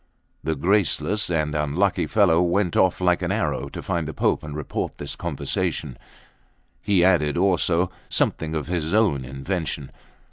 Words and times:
The 0.43 0.55
graceless 0.55 1.29
and 1.29 1.53
unlucky 1.53 2.07
fellow 2.07 2.41
went 2.41 2.75
off 2.75 3.01
like 3.01 3.21
an 3.21 3.31
arrow 3.31 3.69
to 3.69 3.83
find 3.83 4.07
the 4.07 4.15
Pope 4.15 4.41
and 4.41 4.55
report 4.57 4.95
this 4.95 5.15
conversation; 5.15 5.95
he 6.81 7.05
added 7.05 7.37
also 7.37 7.91
something 8.09 8.55
of 8.55 8.65
his 8.65 8.95
own 8.95 9.23
invention. 9.23 9.91